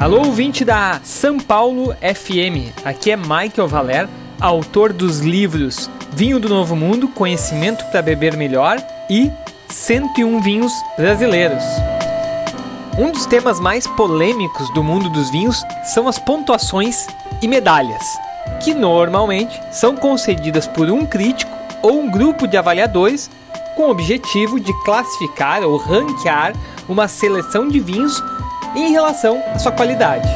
[0.00, 2.72] Alô, ouvinte da São Paulo FM.
[2.86, 4.08] Aqui é Michael Valer,
[4.40, 8.78] autor dos livros Vinho do Novo Mundo, Conhecimento para Beber Melhor
[9.10, 9.30] e
[9.68, 11.62] 101 Vinhos Brasileiros.
[12.98, 17.06] Um dos temas mais polêmicos do mundo dos vinhos são as pontuações
[17.42, 18.02] e medalhas,
[18.64, 23.30] que normalmente são concedidas por um crítico ou um grupo de avaliadores
[23.76, 26.54] com o objetivo de classificar ou ranquear
[26.88, 28.22] uma seleção de vinhos
[28.74, 30.28] em relação à sua qualidade.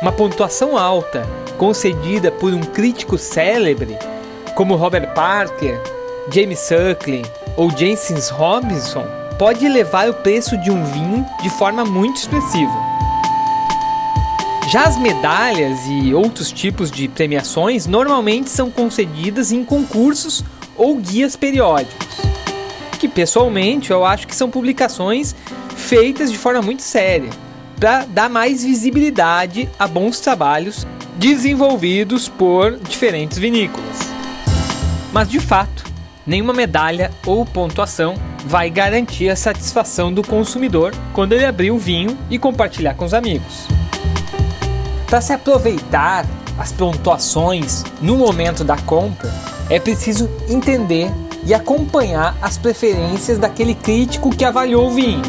[0.00, 1.26] Uma pontuação alta,
[1.58, 3.98] concedida por um crítico célebre,
[4.54, 5.80] como Robert Parker,
[6.32, 7.24] James Suckling
[7.56, 9.04] ou James Robinson,
[9.38, 12.90] pode elevar o preço de um vinho de forma muito expressiva.
[14.70, 20.44] Já as medalhas e outros tipos de premiações normalmente são concedidas em concursos
[20.76, 22.06] ou guias periódicos,
[22.98, 25.34] que pessoalmente eu acho que são publicações
[25.80, 27.30] feitas de forma muito séria,
[27.78, 33.98] para dar mais visibilidade a bons trabalhos desenvolvidos por diferentes vinícolas.
[35.12, 35.84] Mas de fato,
[36.26, 38.14] nenhuma medalha ou pontuação
[38.46, 43.14] vai garantir a satisfação do consumidor quando ele abrir o vinho e compartilhar com os
[43.14, 43.66] amigos.
[45.06, 46.24] Para se aproveitar
[46.56, 49.32] as pontuações no momento da compra,
[49.68, 51.10] é preciso entender
[51.44, 55.22] e acompanhar as preferências daquele crítico que avaliou o vinho.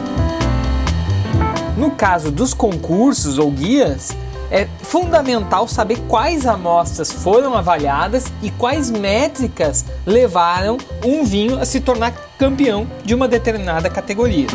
[1.81, 4.15] No caso dos concursos ou guias,
[4.51, 11.79] é fundamental saber quais amostras foram avaliadas e quais métricas levaram um vinho a se
[11.79, 14.45] tornar campeão de uma determinada categoria.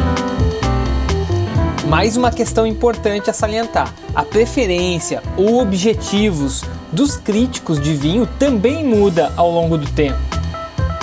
[1.88, 8.84] Mais uma questão importante a salientar: a preferência ou objetivos dos críticos de vinho também
[8.84, 10.35] muda ao longo do tempo.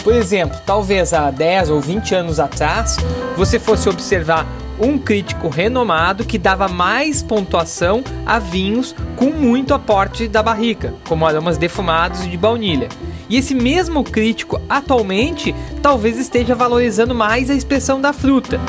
[0.04, 2.98] Por exemplo, talvez há 10 ou 20 anos atrás,
[3.38, 4.46] você fosse observar
[4.80, 11.26] um crítico renomado que dava mais pontuação a vinhos com muito aporte da barrica, como
[11.26, 12.90] aromas defumados de baunilha.
[13.30, 18.60] E esse mesmo crítico atualmente talvez esteja valorizando mais a expressão da fruta.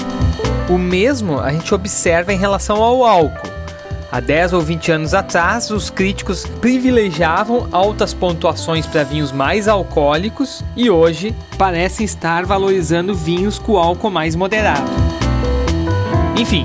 [0.69, 3.64] O mesmo a gente observa em relação ao álcool.
[4.15, 10.63] Há 10 ou 20 anos atrás, os críticos privilegiavam altas pontuações para vinhos mais alcoólicos
[10.77, 14.89] e hoje parecem estar valorizando vinhos com álcool mais moderado.
[16.37, 16.65] Enfim,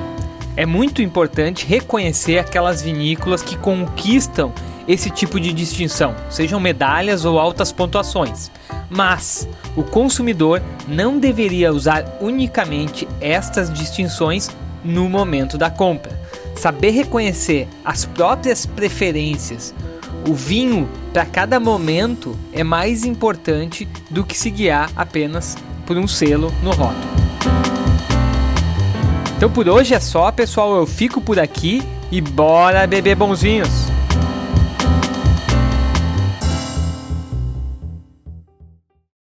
[0.56, 4.54] é muito importante reconhecer aquelas vinícolas que conquistam
[4.88, 8.52] esse tipo de distinção, sejam medalhas ou altas pontuações.
[8.92, 14.52] Mas o consumidor não deveria usar unicamente estas distinções
[14.86, 16.29] no momento da compra.
[16.60, 19.74] Saber reconhecer as próprias preferências,
[20.28, 26.06] o vinho para cada momento é mais importante do que se guiar apenas por um
[26.06, 27.08] selo no rótulo.
[29.38, 30.76] Então por hoje é só, pessoal.
[30.76, 31.82] Eu fico por aqui
[32.12, 33.70] e bora beber bons vinhos.